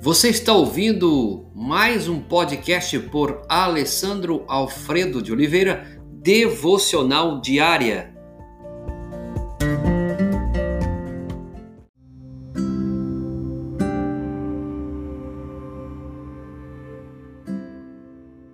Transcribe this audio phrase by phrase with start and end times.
[0.00, 8.14] Você está ouvindo mais um podcast por Alessandro Alfredo de Oliveira, Devocional Diária.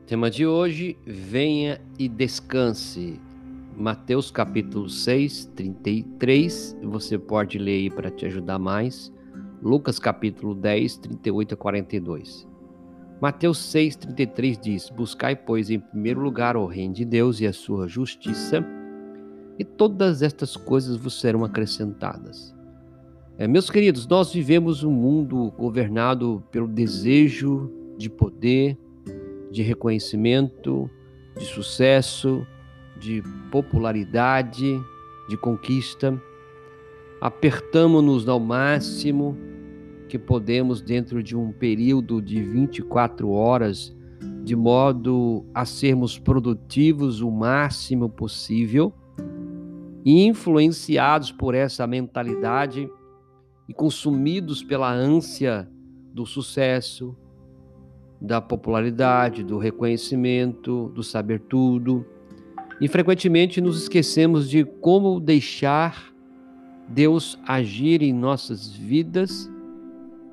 [0.07, 3.21] Tema de hoje: Venha e descanse.
[3.77, 6.75] Mateus capítulo 6, 33.
[6.85, 9.13] Você pode ler aí para te ajudar mais.
[9.65, 12.47] Lucas capítulo 10, 38 a 42.
[13.19, 17.53] Mateus 6, 33 diz: Buscai, pois, em primeiro lugar o reino de Deus e a
[17.53, 18.63] sua justiça,
[19.59, 22.55] e todas estas coisas vos serão acrescentadas.
[23.39, 28.79] É, meus queridos, nós vivemos um mundo governado pelo desejo de poder,
[29.51, 30.91] de reconhecimento,
[31.39, 32.47] de sucesso,
[33.01, 34.79] de popularidade,
[35.27, 36.21] de conquista.
[37.19, 39.54] Apertamos-nos ao máximo
[40.09, 43.95] que podemos dentro de um período de 24 horas,
[44.43, 48.93] de modo a sermos produtivos o máximo possível,
[50.05, 52.89] influenciados por essa mentalidade
[53.69, 55.69] e consumidos pela ânsia
[56.13, 57.17] do sucesso,
[58.21, 62.07] da popularidade, do reconhecimento, do saber tudo,
[62.81, 66.13] e frequentemente nos esquecemos de como deixar
[66.89, 69.51] Deus agir em nossas vidas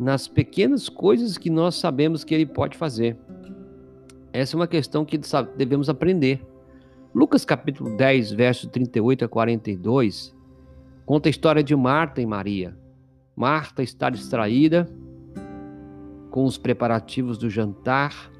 [0.01, 3.15] nas pequenas coisas que nós sabemos que Ele pode fazer.
[4.33, 5.19] Essa é uma questão que
[5.55, 6.43] devemos aprender.
[7.13, 10.35] Lucas capítulo 10, verso 38 a 42,
[11.05, 12.75] conta a história de Marta e Maria.
[13.35, 14.89] Marta está distraída
[16.31, 18.31] com os preparativos do jantar,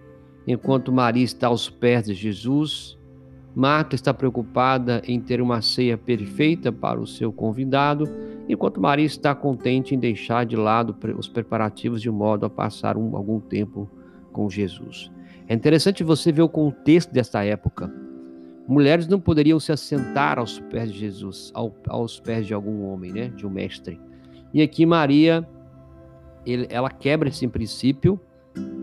[0.47, 2.97] enquanto Maria está aos pés de Jesus
[3.53, 8.05] Marta está preocupada em ter uma ceia perfeita para o seu convidado,
[8.53, 13.15] enquanto Maria está contente em deixar de lado os preparativos de modo a passar um,
[13.15, 13.89] algum tempo
[14.31, 15.11] com Jesus.
[15.47, 17.93] É interessante você ver o contexto desta época.
[18.67, 23.11] Mulheres não poderiam se assentar aos pés de Jesus, ao, aos pés de algum homem,
[23.11, 23.99] né, de um mestre.
[24.53, 25.47] E aqui Maria,
[26.45, 28.19] ele, ela quebra esse princípio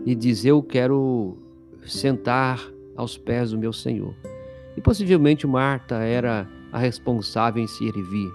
[0.05, 1.37] e diz: Eu quero
[1.85, 2.59] sentar
[2.95, 4.13] aos pés do meu Senhor.
[4.75, 8.29] E possivelmente Marta era a responsável em servir.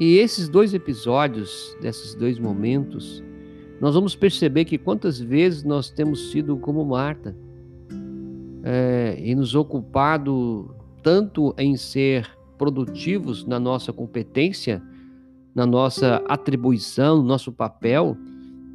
[0.00, 3.22] E esses dois episódios, desses dois momentos,
[3.78, 7.36] nós vamos perceber que quantas vezes nós temos sido como Marta
[8.62, 14.82] é, e nos ocupado tanto em ser produtivos na nossa competência,
[15.54, 18.16] na nossa atribuição, no nosso papel,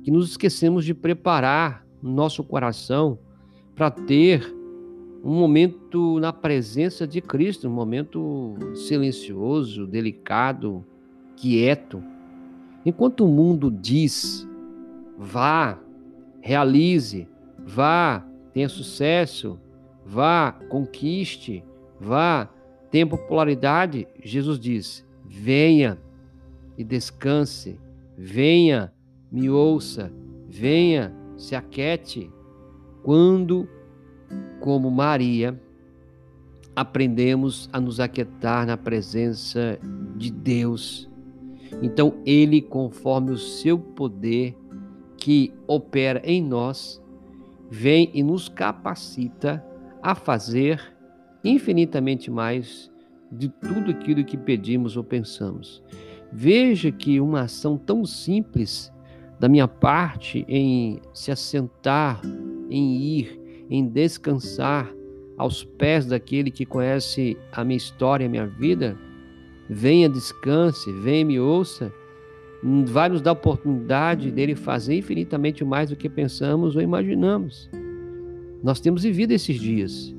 [0.03, 3.17] que nos esquecemos de preparar nosso coração
[3.73, 4.55] para ter
[5.23, 10.85] um momento na presença de Cristo, um momento silencioso, delicado,
[11.35, 12.03] quieto.
[12.85, 14.47] Enquanto o mundo diz:
[15.17, 15.79] vá,
[16.41, 17.27] realize,
[17.59, 19.59] vá, tenha sucesso,
[20.05, 21.63] vá, conquiste,
[21.99, 22.49] vá,
[22.91, 25.97] tenha popularidade, Jesus diz: venha
[26.77, 27.79] e descanse,
[28.17, 28.93] venha,
[29.31, 30.11] me ouça,
[30.47, 32.31] venha, se aquete.
[33.03, 33.67] Quando
[34.59, 35.59] como Maria,
[36.75, 39.79] aprendemos a nos aquietar na presença
[40.15, 41.09] de Deus.
[41.81, 44.57] Então, Ele, conforme o seu poder
[45.17, 47.01] que opera em nós,
[47.69, 49.65] vem e nos capacita
[50.01, 50.95] a fazer
[51.43, 52.91] infinitamente mais
[53.31, 55.83] de tudo aquilo que pedimos ou pensamos.
[56.31, 58.91] Veja que uma ação tão simples
[59.39, 62.21] da minha parte em se assentar,
[62.69, 64.91] em ir, em descansar
[65.37, 68.97] aos pés daquele que conhece a minha história, a minha vida,
[69.69, 71.91] venha, descanse, venha, me ouça,
[72.85, 77.69] vai nos dar a oportunidade dele fazer infinitamente mais do que pensamos ou imaginamos.
[78.63, 80.15] Nós temos vivido esses dias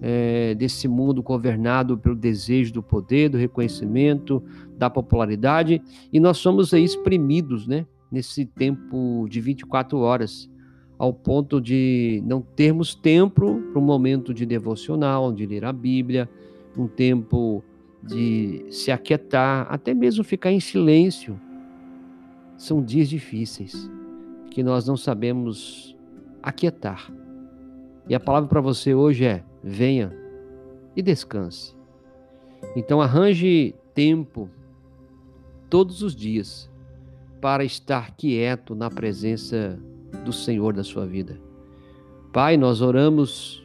[0.00, 4.42] é, desse mundo governado pelo desejo do poder, do reconhecimento,
[4.76, 5.80] da popularidade,
[6.12, 7.86] e nós somos aí exprimidos, né?
[8.10, 10.50] Nesse tempo de 24 horas
[10.98, 16.28] ao ponto de não termos tempo para um momento de devocional, de ler a Bíblia,
[16.76, 17.64] um tempo
[18.02, 21.38] de se aquietar, até mesmo ficar em silêncio.
[22.56, 23.90] São dias difíceis
[24.50, 25.96] que nós não sabemos
[26.42, 27.10] aquietar.
[28.08, 30.12] E a palavra para você hoje é: venha
[30.96, 31.74] e descanse.
[32.76, 34.48] Então arranje tempo
[35.68, 36.70] todos os dias
[37.40, 39.78] para estar quieto na presença
[40.24, 41.40] do Senhor da sua vida.
[42.32, 43.62] Pai, nós oramos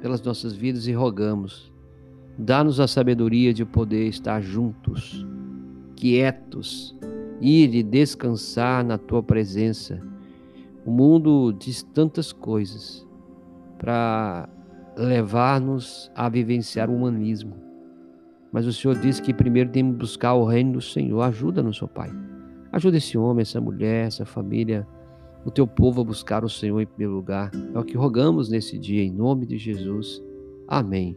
[0.00, 1.71] pelas nossas vidas e rogamos,
[2.38, 5.26] dá-nos a sabedoria de poder estar juntos,
[5.96, 6.96] quietos,
[7.40, 10.00] ir e descansar na tua presença,
[10.84, 13.06] O mundo diz tantas coisas
[13.78, 14.48] para
[14.96, 17.54] levar-nos a vivenciar o humanismo.
[18.50, 21.22] Mas o Senhor disse que primeiro temos que buscar o reino do Senhor.
[21.22, 22.10] Ajuda-nos, ó Pai.
[22.72, 24.86] Ajuda esse homem, essa mulher, essa família,
[25.44, 27.50] o teu povo a buscar o Senhor em primeiro lugar.
[27.72, 30.20] É o que rogamos nesse dia, em nome de Jesus.
[30.66, 31.16] Amém.